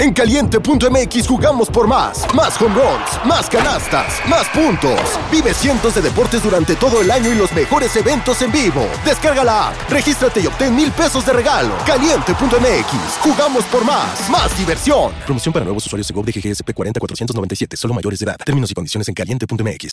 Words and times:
En 0.00 0.14
caliente.mx 0.14 1.28
jugamos 1.28 1.68
por 1.68 1.86
más. 1.86 2.24
Más 2.34 2.58
home 2.58 2.74
runs, 2.74 3.26
más 3.26 3.50
canastas, 3.50 4.14
más 4.26 4.48
puntos. 4.48 4.98
Vive 5.30 5.52
cientos 5.52 5.94
de 5.94 6.00
deportes 6.00 6.42
durante 6.42 6.74
todo 6.74 7.02
el 7.02 7.10
año 7.10 7.30
y 7.30 7.34
los 7.34 7.52
mejores 7.52 7.94
eventos 7.96 8.40
en 8.40 8.50
vivo. 8.50 8.88
Descarga 9.04 9.44
la 9.44 9.68
app, 9.68 9.90
regístrate 9.90 10.40
y 10.40 10.46
obtén 10.46 10.74
mil 10.74 10.90
pesos 10.90 11.26
de 11.26 11.34
regalo. 11.34 11.74
Caliente.mx, 11.84 13.18
jugamos 13.20 13.64
por 13.64 13.84
más. 13.84 14.30
Más 14.30 14.56
diversión. 14.56 15.12
Promoción 15.26 15.52
para 15.52 15.66
nuevos 15.66 15.84
usuarios 15.84 16.08
de 16.08 16.14
GOV 16.14 16.24
de 16.24 16.32
GGSP 16.32 16.72
40497, 16.72 17.76
solo 17.76 17.92
mayores 17.92 18.20
de 18.20 18.24
edad. 18.24 18.36
Términos 18.42 18.70
y 18.70 18.74
condiciones 18.74 19.06
en 19.06 19.12
caliente.mx. 19.12 19.90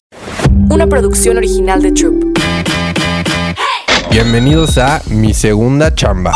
Una 0.70 0.88
producción 0.88 1.36
original 1.36 1.82
de 1.82 1.92
Troop. 1.92 2.24
Bienvenidos 4.10 4.78
a 4.78 5.02
Mi 5.10 5.34
Segunda 5.34 5.94
Chamba, 5.94 6.32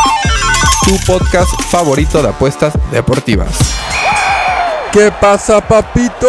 tu 0.86 0.98
podcast 1.05 1.50
favorito 1.70 2.21
de 2.21 2.29
apuestas 2.29 2.73
deportivas. 2.91 3.50
¿Qué 4.91 5.11
pasa, 5.20 5.65
papitos? 5.65 6.21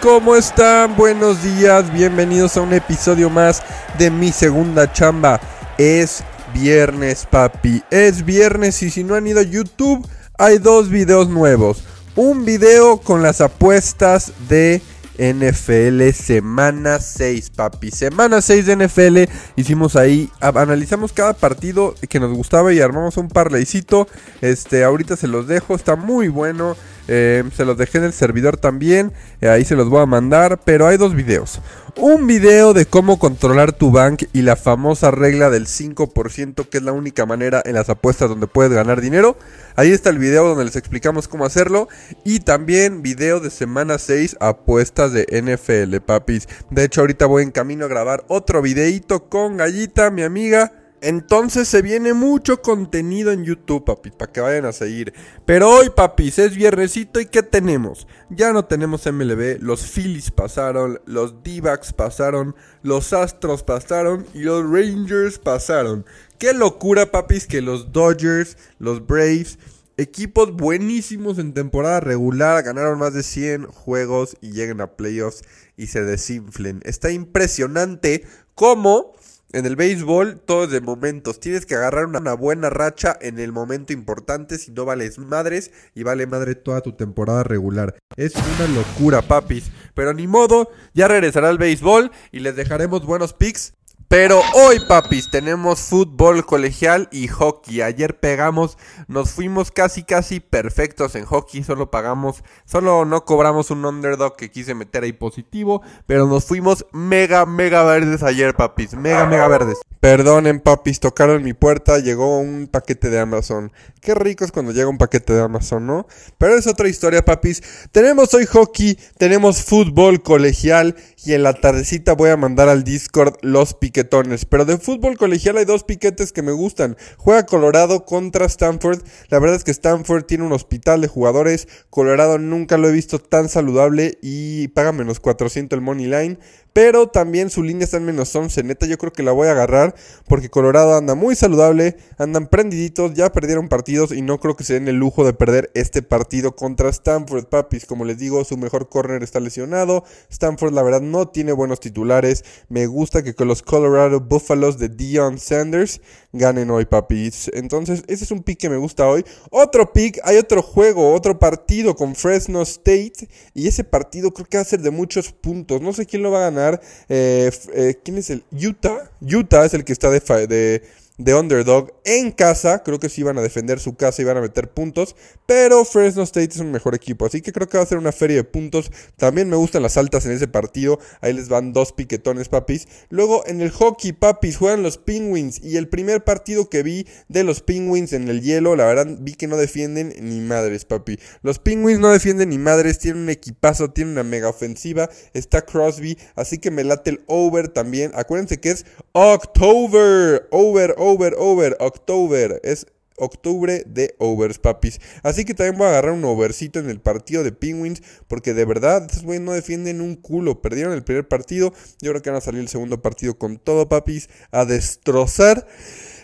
¿Cómo 0.00 0.34
están? 0.36 0.96
Buenos 0.96 1.42
días, 1.42 1.92
bienvenidos 1.92 2.56
a 2.56 2.62
un 2.62 2.72
episodio 2.72 3.28
más 3.30 3.62
de 3.98 4.10
Mi 4.10 4.32
Segunda 4.32 4.92
Chamba. 4.92 5.40
Es 5.78 6.24
viernes, 6.54 7.26
papi, 7.30 7.82
es 7.90 8.24
viernes 8.24 8.82
y 8.82 8.90
si 8.90 9.04
no 9.04 9.14
han 9.14 9.26
ido 9.26 9.40
a 9.40 9.44
YouTube, 9.44 10.06
hay 10.38 10.58
dos 10.58 10.88
videos 10.88 11.28
nuevos. 11.28 11.84
Un 12.16 12.44
video 12.44 12.98
con 12.98 13.22
las 13.22 13.40
apuestas 13.40 14.32
de 14.48 14.82
NFL 15.18 16.10
semana 16.10 16.98
6, 16.98 17.50
papi. 17.50 17.90
Semana 17.90 18.40
6 18.40 18.66
de 18.66 18.76
NFL. 18.76 19.18
Hicimos 19.56 19.96
ahí, 19.96 20.30
analizamos 20.40 21.12
cada 21.12 21.32
partido 21.32 21.94
que 22.08 22.20
nos 22.20 22.32
gustaba 22.32 22.72
y 22.72 22.80
armamos 22.80 23.16
un 23.16 23.28
parlaycito. 23.28 24.08
Este, 24.40 24.84
ahorita 24.84 25.16
se 25.16 25.28
los 25.28 25.46
dejo, 25.46 25.74
está 25.74 25.96
muy 25.96 26.28
bueno. 26.28 26.76
Eh, 27.08 27.44
se 27.54 27.64
los 27.64 27.76
dejé 27.76 27.98
en 27.98 28.04
el 28.04 28.12
servidor 28.12 28.56
también. 28.56 29.12
Eh, 29.40 29.48
ahí 29.48 29.64
se 29.64 29.76
los 29.76 29.88
voy 29.88 30.02
a 30.02 30.06
mandar. 30.06 30.60
Pero 30.64 30.86
hay 30.86 30.96
dos 30.96 31.14
videos. 31.14 31.60
Un 31.96 32.26
video 32.26 32.72
de 32.72 32.86
cómo 32.86 33.18
controlar 33.18 33.72
tu 33.72 33.90
bank 33.90 34.24
y 34.32 34.42
la 34.42 34.56
famosa 34.56 35.10
regla 35.10 35.50
del 35.50 35.66
5%, 35.66 36.68
que 36.68 36.78
es 36.78 36.82
la 36.82 36.92
única 36.92 37.26
manera 37.26 37.62
en 37.64 37.74
las 37.74 37.90
apuestas 37.90 38.28
donde 38.28 38.46
puedes 38.46 38.72
ganar 38.72 39.00
dinero. 39.00 39.36
Ahí 39.76 39.90
está 39.90 40.10
el 40.10 40.18
video 40.18 40.48
donde 40.48 40.64
les 40.64 40.76
explicamos 40.76 41.28
cómo 41.28 41.44
hacerlo. 41.44 41.88
Y 42.24 42.40
también 42.40 43.02
video 43.02 43.40
de 43.40 43.50
semana 43.50 43.98
6, 43.98 44.36
apuestas 44.40 45.12
de 45.12 45.26
NFL, 45.30 46.00
papis. 46.00 46.48
De 46.70 46.84
hecho, 46.84 47.02
ahorita 47.02 47.26
voy 47.26 47.42
en 47.42 47.50
camino 47.50 47.84
a 47.84 47.88
grabar 47.88 48.24
otro 48.28 48.62
videito 48.62 49.28
con 49.28 49.56
Gallita, 49.56 50.10
mi 50.10 50.22
amiga. 50.22 50.81
Entonces 51.02 51.66
se 51.66 51.82
viene 51.82 52.14
mucho 52.14 52.62
contenido 52.62 53.32
en 53.32 53.42
YouTube, 53.42 53.84
papis, 53.84 54.12
para 54.12 54.30
que 54.30 54.40
vayan 54.40 54.66
a 54.66 54.72
seguir. 54.72 55.12
Pero 55.44 55.68
hoy, 55.68 55.90
papis, 55.90 56.38
es 56.38 56.54
viernesito 56.54 57.20
y 57.20 57.26
¿qué 57.26 57.42
tenemos? 57.42 58.06
Ya 58.30 58.52
no 58.52 58.66
tenemos 58.66 59.04
MLB, 59.04 59.58
los 59.60 59.84
Phillies 59.84 60.30
pasaron, 60.30 61.00
los 61.04 61.42
d 61.42 61.60
pasaron, 61.96 62.54
los 62.82 63.12
Astros 63.12 63.64
pasaron 63.64 64.24
y 64.32 64.42
los 64.42 64.62
Rangers 64.62 65.40
pasaron. 65.40 66.06
Qué 66.38 66.52
locura, 66.52 67.10
papis, 67.10 67.48
que 67.48 67.62
los 67.62 67.90
Dodgers, 67.90 68.56
los 68.78 69.04
Braves, 69.04 69.58
equipos 69.96 70.52
buenísimos 70.52 71.40
en 71.40 71.52
temporada 71.52 71.98
regular, 71.98 72.62
ganaron 72.62 73.00
más 73.00 73.12
de 73.12 73.24
100 73.24 73.66
juegos 73.66 74.36
y 74.40 74.52
lleguen 74.52 74.80
a 74.80 74.92
playoffs 74.92 75.42
y 75.76 75.88
se 75.88 76.04
desinflen. 76.04 76.80
Está 76.84 77.10
impresionante 77.10 78.24
cómo 78.54 79.14
en 79.52 79.66
el 79.66 79.76
béisbol 79.76 80.40
todo 80.40 80.64
es 80.64 80.70
de 80.70 80.80
momentos. 80.80 81.40
Tienes 81.40 81.66
que 81.66 81.74
agarrar 81.74 82.06
una, 82.06 82.34
buena 82.34 82.70
racha 82.70 83.16
en 83.20 83.38
el 83.38 83.52
momento 83.52 83.92
importante, 83.92 84.58
si 84.58 84.72
no 84.72 84.84
vales 84.84 85.18
madres 85.18 85.70
y 85.94 86.02
vale 86.02 86.26
madre 86.26 86.54
toda 86.54 86.80
tu 86.80 86.92
temporada 86.92 87.42
regular. 87.42 87.96
Es 88.16 88.34
una 88.34 88.66
locura, 88.68 89.22
papis. 89.22 89.70
Pero 89.94 90.14
ni 90.14 90.26
modo, 90.26 90.70
ya 90.94 91.08
regresará 91.08 91.50
el 91.50 91.58
béisbol 91.58 92.10
y 92.30 92.40
les 92.40 92.56
dejaremos 92.56 93.04
buenos 93.04 93.34
picks 93.34 93.74
pero 94.12 94.42
hoy, 94.52 94.78
papis, 94.78 95.30
tenemos 95.30 95.80
fútbol 95.80 96.44
colegial 96.44 97.08
y 97.12 97.28
hockey. 97.28 97.80
Ayer 97.80 98.20
pegamos, 98.20 98.76
nos 99.08 99.30
fuimos 99.30 99.70
casi, 99.70 100.02
casi 100.02 100.38
perfectos 100.38 101.14
en 101.14 101.24
hockey. 101.24 101.64
Solo 101.64 101.90
pagamos, 101.90 102.44
solo 102.66 103.06
no 103.06 103.24
cobramos 103.24 103.70
un 103.70 103.86
underdog 103.86 104.36
que 104.36 104.50
quise 104.50 104.74
meter 104.74 105.04
ahí 105.04 105.14
positivo. 105.14 105.80
Pero 106.04 106.26
nos 106.26 106.44
fuimos 106.44 106.84
mega, 106.92 107.46
mega 107.46 107.84
verdes 107.84 108.22
ayer, 108.22 108.54
papis. 108.54 108.92
Mega, 108.92 109.24
mega 109.24 109.48
verdes. 109.48 109.78
Perdonen, 109.98 110.60
papis, 110.60 111.00
tocaron 111.00 111.42
mi 111.42 111.54
puerta. 111.54 111.98
Llegó 111.98 112.38
un 112.38 112.68
paquete 112.70 113.08
de 113.08 113.18
Amazon. 113.18 113.72
Qué 114.02 114.14
rico 114.14 114.44
es 114.44 114.52
cuando 114.52 114.72
llega 114.72 114.88
un 114.88 114.98
paquete 114.98 115.32
de 115.32 115.40
Amazon, 115.40 115.86
¿no? 115.86 116.06
Pero 116.36 116.54
es 116.54 116.66
otra 116.66 116.86
historia, 116.86 117.24
papis. 117.24 117.62
Tenemos 117.92 118.34
hoy 118.34 118.44
hockey, 118.44 118.98
tenemos 119.16 119.62
fútbol 119.62 120.22
colegial 120.22 120.96
y 121.24 121.32
en 121.32 121.44
la 121.44 121.54
tardecita 121.54 122.12
voy 122.12 122.28
a 122.28 122.36
mandar 122.36 122.68
al 122.68 122.84
Discord 122.84 123.36
los 123.42 123.72
Pero 124.04 124.64
de 124.64 124.78
fútbol 124.78 125.16
colegial 125.16 125.56
hay 125.56 125.64
dos 125.64 125.84
piquetes 125.84 126.32
que 126.32 126.42
me 126.42 126.52
gustan. 126.52 126.96
Juega 127.16 127.46
Colorado 127.46 128.04
contra 128.04 128.46
Stanford. 128.46 129.02
La 129.28 129.38
verdad 129.38 129.56
es 129.56 129.64
que 129.64 129.70
Stanford 129.70 130.24
tiene 130.24 130.44
un 130.44 130.52
hospital 130.52 131.00
de 131.00 131.08
jugadores. 131.08 131.68
Colorado 131.90 132.38
nunca 132.38 132.78
lo 132.78 132.88
he 132.88 132.92
visto 132.92 133.18
tan 133.18 133.48
saludable 133.48 134.18
y 134.22 134.68
paga 134.68 134.92
menos 134.92 135.20
400 135.20 135.76
el 135.76 135.82
money 135.82 136.06
line. 136.06 136.38
Pero 136.72 137.08
también 137.08 137.50
su 137.50 137.62
línea 137.62 137.84
está 137.84 137.98
en 137.98 138.06
menos 138.06 138.34
11. 138.34 138.62
Neta, 138.62 138.86
yo 138.86 138.96
creo 138.96 139.12
que 139.12 139.22
la 139.22 139.32
voy 139.32 139.48
a 139.48 139.52
agarrar 139.52 139.94
porque 140.26 140.48
Colorado 140.48 140.96
anda 140.96 141.14
muy 141.14 141.36
saludable, 141.36 141.96
andan 142.16 142.46
prendiditos, 142.46 143.12
ya 143.12 143.30
perdieron 143.30 143.68
partidos 143.68 144.12
y 144.12 144.22
no 144.22 144.40
creo 144.40 144.56
que 144.56 144.64
se 144.64 144.74
den 144.74 144.88
el 144.88 144.96
lujo 144.96 145.24
de 145.24 145.34
perder 145.34 145.70
este 145.74 146.02
partido 146.02 146.56
contra 146.56 146.88
Stanford, 146.88 147.46
papis. 147.46 147.84
Como 147.84 148.06
les 148.06 148.18
digo, 148.18 148.42
su 148.44 148.56
mejor 148.56 148.88
corner 148.88 149.22
está 149.22 149.38
lesionado. 149.38 150.04
Stanford, 150.30 150.72
la 150.72 150.82
verdad, 150.82 151.02
no 151.02 151.28
tiene 151.28 151.52
buenos 151.52 151.78
titulares. 151.78 152.44
Me 152.68 152.86
gusta 152.86 153.22
que 153.22 153.34
con 153.34 153.48
los 153.48 153.62
Colorado 153.62 154.20
Buffaloes 154.20 154.78
de 154.78 154.88
Dion 154.88 155.38
Sanders 155.38 156.00
ganen 156.32 156.70
hoy, 156.70 156.86
papis. 156.86 157.50
Entonces, 157.52 158.02
ese 158.06 158.24
es 158.24 158.30
un 158.30 158.42
pick 158.42 158.58
que 158.58 158.70
me 158.70 158.78
gusta 158.78 159.06
hoy. 159.06 159.24
Otro 159.50 159.92
pick, 159.92 160.20
hay 160.24 160.38
otro 160.38 160.62
juego, 160.62 161.12
otro 161.12 161.38
partido 161.38 161.94
con 161.94 162.14
Fresno 162.14 162.62
State. 162.62 163.28
Y 163.52 163.68
ese 163.68 163.84
partido 163.84 164.32
creo 164.32 164.46
que 164.46 164.56
va 164.56 164.62
a 164.62 164.64
ser 164.64 164.80
de 164.80 164.90
muchos 164.90 165.32
puntos. 165.32 165.82
No 165.82 165.92
sé 165.92 166.06
quién 166.06 166.22
lo 166.22 166.30
va 166.30 166.38
a 166.38 166.50
ganar 166.50 166.61
eh, 167.08 167.50
eh, 167.74 167.98
¿Quién 168.04 168.18
es 168.18 168.30
el? 168.30 168.44
Utah. 168.52 169.10
Utah 169.20 169.64
es 169.64 169.74
el 169.74 169.84
que 169.84 169.92
está 169.92 170.10
de, 170.10 170.20
de 170.46 170.82
de 171.18 171.34
underdog 171.34 171.92
en 172.04 172.32
casa. 172.32 172.82
Creo 172.82 172.98
que 172.98 173.08
sí 173.08 173.22
van 173.22 173.38
a 173.38 173.42
defender 173.42 173.78
su 173.78 173.94
casa 173.96 174.22
y 174.22 174.24
van 174.24 174.36
a 174.36 174.40
meter 174.40 174.70
puntos. 174.70 175.14
Pero 175.46 175.84
Fresno 175.84 176.22
State 176.22 176.54
es 176.54 176.58
un 176.58 176.72
mejor 176.72 176.94
equipo. 176.94 177.26
Así 177.26 177.42
que 177.42 177.52
creo 177.52 177.68
que 177.68 177.76
va 177.76 177.84
a 177.84 177.86
ser 177.86 177.98
una 177.98 178.12
feria 178.12 178.36
de 178.36 178.44
puntos. 178.44 178.90
También 179.16 179.48
me 179.48 179.56
gustan 179.56 179.82
las 179.82 179.96
altas 179.96 180.26
en 180.26 180.32
ese 180.32 180.48
partido. 180.48 180.98
Ahí 181.20 181.32
les 181.32 181.48
van 181.48 181.72
dos 181.72 181.92
piquetones, 181.92 182.48
papis. 182.48 182.88
Luego 183.10 183.46
en 183.46 183.60
el 183.60 183.70
hockey, 183.70 184.12
papis, 184.12 184.56
juegan 184.56 184.82
los 184.82 184.98
Penguins. 184.98 185.60
Y 185.62 185.76
el 185.76 185.88
primer 185.88 186.24
partido 186.24 186.68
que 186.68 186.82
vi 186.82 187.06
de 187.28 187.44
los 187.44 187.60
Penguins 187.60 188.12
en 188.12 188.28
el 188.28 188.42
hielo, 188.42 188.76
la 188.76 188.86
verdad 188.86 189.06
vi 189.20 189.34
que 189.34 189.46
no 189.46 189.56
defienden 189.56 190.14
ni 190.20 190.40
madres, 190.40 190.84
papi. 190.84 191.18
Los 191.42 191.58
Penguins 191.58 192.00
no 192.00 192.10
defienden 192.10 192.50
ni 192.50 192.58
madres. 192.58 192.98
Tienen 192.98 193.22
un 193.22 193.30
equipazo, 193.30 193.90
tienen 193.90 194.12
una 194.12 194.22
mega 194.22 194.48
ofensiva. 194.48 195.10
Está 195.34 195.62
Crosby. 195.62 196.18
Así 196.34 196.58
que 196.58 196.70
me 196.70 196.84
late 196.84 197.10
el 197.10 197.24
over 197.26 197.68
también. 197.68 198.12
Acuérdense 198.14 198.58
que 198.58 198.70
es 198.70 198.86
October. 199.12 200.48
Over, 200.50 200.94
over 201.02 201.34
over, 201.36 201.76
October. 201.80 202.60
Es 202.62 202.86
octubre 203.16 203.84
de 203.86 204.14
overs, 204.18 204.58
papis. 204.58 205.00
Así 205.22 205.44
que 205.44 205.54
también 205.54 205.78
voy 205.78 205.86
a 205.86 205.90
agarrar 205.90 206.12
un 206.12 206.24
overcito 206.24 206.78
en 206.78 206.88
el 206.88 207.00
partido 207.00 207.42
de 207.42 207.52
Penguins. 207.52 208.02
Porque 208.28 208.54
de 208.54 208.64
verdad, 208.64 209.06
estos 209.08 209.24
güeyes 209.24 209.42
no 209.42 209.52
defienden 209.52 210.00
un 210.00 210.16
culo. 210.16 210.62
Perdieron 210.62 210.92
el 210.92 211.04
primer 211.04 211.26
partido. 211.28 211.72
Yo 212.00 212.10
creo 212.10 212.22
que 212.22 212.30
van 212.30 212.38
a 212.38 212.42
salir 212.42 212.60
el 212.60 212.68
segundo 212.68 213.02
partido 213.02 213.38
con 213.38 213.58
todo, 213.58 213.88
papis. 213.88 214.28
A 214.50 214.64
destrozar. 214.64 215.66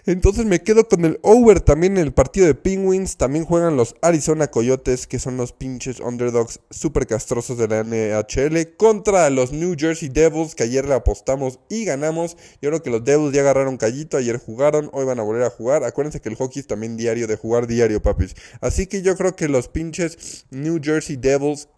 Entonces 0.08 0.46
me 0.46 0.62
quedo 0.62 0.88
con 0.88 1.04
el 1.04 1.20
over 1.20 1.60
también 1.60 1.98
en 1.98 2.04
el 2.04 2.14
partido 2.14 2.46
de 2.46 2.54
Penguins. 2.54 3.18
También 3.18 3.44
juegan 3.44 3.76
los 3.76 3.94
Arizona 4.00 4.46
Coyotes, 4.46 5.06
que 5.06 5.18
son 5.18 5.36
los 5.36 5.52
pinches 5.52 6.00
underdogs 6.00 6.60
super 6.70 7.06
castrosos 7.06 7.58
de 7.58 7.68
la 7.68 7.84
NHL, 7.84 8.74
contra 8.78 9.28
los 9.28 9.52
New 9.52 9.74
Jersey 9.78 10.08
Devils, 10.08 10.54
que 10.54 10.62
ayer 10.62 10.88
le 10.88 10.94
apostamos 10.94 11.60
y 11.68 11.84
ganamos. 11.84 12.38
Yo 12.62 12.70
creo 12.70 12.82
que 12.82 12.88
los 12.88 13.04
Devils 13.04 13.34
ya 13.34 13.42
agarraron 13.42 13.76
callito, 13.76 14.16
ayer 14.16 14.38
jugaron, 14.38 14.88
hoy 14.94 15.04
van 15.04 15.20
a 15.20 15.24
volver 15.24 15.42
a 15.42 15.50
jugar. 15.50 15.84
Acuérdense 15.84 16.22
que 16.22 16.30
el 16.30 16.36
hockey 16.36 16.60
es 16.60 16.66
también 16.66 16.96
diario 16.96 17.26
de 17.26 17.36
jugar 17.36 17.66
diario, 17.66 18.00
papis. 18.00 18.34
Así 18.62 18.86
que 18.86 19.02
yo 19.02 19.14
creo 19.14 19.36
que 19.36 19.48
los 19.48 19.68
pinches 19.68 20.46
New 20.50 20.80
Jersey 20.82 21.16
Devils 21.16 21.68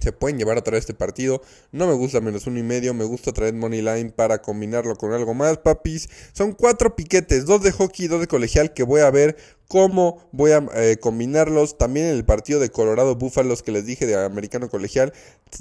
se 0.00 0.12
pueden 0.12 0.38
llevar 0.38 0.58
a 0.58 0.62
través 0.62 0.86
de 0.86 0.92
este 0.92 0.94
partido. 0.94 1.42
No 1.72 1.86
me 1.86 1.94
gusta 1.94 2.20
menos 2.20 2.46
uno 2.46 2.58
y 2.58 2.62
medio. 2.62 2.94
Me 2.94 3.04
gusta 3.04 3.32
traer 3.32 3.54
money 3.54 3.82
line 3.82 4.10
para 4.10 4.42
combinarlo 4.42 4.96
con 4.96 5.12
algo 5.12 5.34
más, 5.34 5.58
papis. 5.58 6.08
Son 6.32 6.52
cuatro 6.52 6.96
piquetes, 6.96 7.46
dos 7.46 7.62
de 7.62 7.72
hockey 7.72 8.06
y 8.06 8.08
dos 8.08 8.20
de 8.20 8.26
colegial 8.26 8.72
que 8.72 8.82
voy 8.82 9.02
a 9.02 9.10
ver 9.10 9.36
cómo 9.68 10.28
voy 10.32 10.52
a 10.52 10.66
eh, 10.74 10.96
combinarlos. 11.00 11.78
También 11.78 12.06
en 12.06 12.16
el 12.16 12.24
partido 12.24 12.60
de 12.60 12.70
Colorado 12.70 13.14
Búfalos 13.16 13.62
que 13.62 13.72
les 13.72 13.86
dije 13.86 14.06
de 14.06 14.16
americano 14.16 14.68
colegial. 14.68 15.12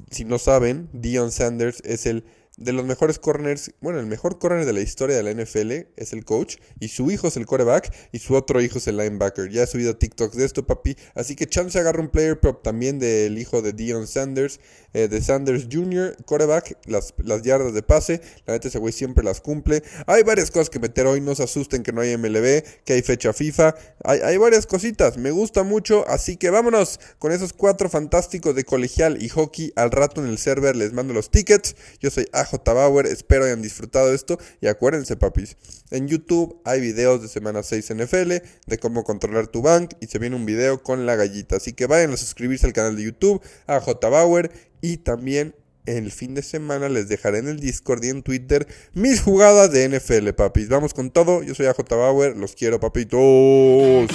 Si 0.09 0.25
no 0.25 0.39
saben, 0.39 0.89
Dion 0.93 1.31
Sanders 1.31 1.81
es 1.85 2.05
el 2.05 2.23
de 2.59 2.73
los 2.73 2.85
mejores 2.85 3.19
corners, 3.19 3.71
bueno, 3.79 4.01
el 4.01 4.05
mejor 4.05 4.37
corner 4.37 4.65
de 4.65 4.73
la 4.73 4.81
historia 4.81 5.15
de 5.15 5.23
la 5.23 5.31
NFL 5.31 5.71
es 5.95 6.11
el 6.11 6.25
coach 6.25 6.57
y 6.79 6.89
su 6.89 7.09
hijo 7.09 7.29
es 7.29 7.37
el 7.37 7.45
quarterback 7.45 7.89
y 8.11 8.19
su 8.19 8.35
otro 8.35 8.59
hijo 8.61 8.79
es 8.79 8.87
el 8.87 8.97
linebacker. 8.97 9.49
Ya 9.49 9.63
he 9.63 9.67
subido 9.67 9.95
TikToks 9.95 10.35
de 10.35 10.43
esto, 10.43 10.67
papi. 10.67 10.97
Así 11.15 11.37
que 11.37 11.47
chance 11.47 11.79
agarra 11.79 12.01
un 12.01 12.09
player 12.09 12.37
prop 12.37 12.61
también 12.61 12.99
del 12.99 13.37
hijo 13.37 13.61
de 13.61 13.71
Dion 13.71 14.07
Sanders, 14.07 14.59
eh, 14.93 15.07
de 15.07 15.21
Sanders 15.21 15.67
Jr., 15.71 16.17
quarterback, 16.25 16.77
las, 16.85 17.13
las 17.23 17.43
yardas 17.43 17.73
de 17.73 17.81
pase. 17.81 18.19
La 18.45 18.53
neta 18.53 18.67
ese 18.67 18.77
güey 18.77 18.91
siempre 18.91 19.23
las 19.23 19.39
cumple. 19.39 19.81
Hay 20.05 20.23
varias 20.23 20.51
cosas 20.51 20.69
que 20.69 20.79
meter 20.79 21.07
hoy, 21.07 21.21
no 21.21 21.35
se 21.35 21.43
asusten 21.43 21.81
que 21.81 21.93
no 21.93 22.01
hay 22.01 22.17
MLB, 22.17 22.63
que 22.83 22.93
hay 22.93 23.01
fecha 23.03 23.31
FIFA. 23.31 23.73
Hay, 24.03 24.19
hay 24.19 24.35
varias 24.35 24.67
cositas, 24.67 25.17
me 25.17 25.31
gusta 25.31 25.63
mucho, 25.63 26.05
así 26.09 26.35
que 26.35 26.49
vámonos 26.49 26.99
con 27.19 27.31
esos 27.31 27.53
cuatro 27.53 27.89
fantásticos 27.89 28.53
de 28.53 28.65
colegial 28.65 29.23
y 29.23 29.29
hockey. 29.29 29.71
Al 29.77 29.91
rato 29.91 30.21
en 30.21 30.29
el 30.29 30.37
server 30.37 30.75
les 30.75 30.91
mando 30.91 31.13
los 31.13 31.31
tickets. 31.31 31.77
Yo 32.01 32.09
soy 32.11 32.27
AJ 32.33 32.48
Bauer, 32.65 33.05
espero 33.05 33.45
hayan 33.45 33.61
disfrutado 33.61 34.13
esto 34.13 34.37
y 34.61 34.67
acuérdense 34.67 35.15
papis, 35.15 35.57
en 35.91 36.07
YouTube 36.07 36.61
hay 36.65 36.81
videos 36.81 37.21
de 37.21 37.27
semana 37.27 37.63
6 37.63 37.95
NFL, 37.95 38.33
de 38.67 38.77
cómo 38.79 39.03
controlar 39.03 39.47
tu 39.47 39.61
bank 39.61 39.93
y 39.99 40.07
se 40.07 40.19
viene 40.19 40.35
un 40.35 40.45
video 40.45 40.83
con 40.83 41.05
la 41.05 41.15
gallita, 41.15 41.57
así 41.57 41.73
que 41.73 41.85
vayan 41.85 42.11
a 42.13 42.17
suscribirse 42.17 42.65
al 42.65 42.73
canal 42.73 42.95
de 42.95 43.03
YouTube, 43.03 43.41
AJ 43.67 43.99
Bauer 44.01 44.51
y 44.81 44.97
también 44.97 45.55
el 45.85 46.11
fin 46.11 46.35
de 46.35 46.43
semana 46.43 46.87
les 46.87 47.09
dejaré 47.09 47.39
en 47.39 47.47
el 47.47 47.59
Discord 47.59 48.03
y 48.03 48.09
en 48.09 48.21
Twitter 48.21 48.67
mis 48.93 49.21
jugadas 49.21 49.71
de 49.71 49.89
NFL, 49.89 50.29
papis. 50.33 50.69
Vamos 50.69 50.93
con 50.93 51.09
todo. 51.09 51.41
Yo 51.41 51.55
soy 51.55 51.65
AJ 51.65 51.89
Bauer. 51.89 52.37
Los 52.37 52.53
quiero, 52.53 52.79
papitos. 52.79 54.09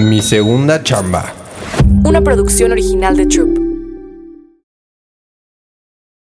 Mi 0.00 0.20
segunda 0.20 0.82
chamba. 0.82 1.32
Una 2.04 2.20
producción 2.22 2.72
original 2.72 3.16
de 3.16 3.26
Troop. 3.26 3.61